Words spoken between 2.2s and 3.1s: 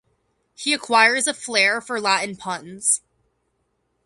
puns.